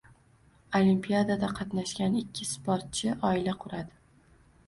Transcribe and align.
Olimpiadada 0.79 1.49
qatnashgan 1.59 2.17
ikki 2.21 2.47
sportchi 2.53 3.13
oila 3.29 3.55
quradi 3.67 3.97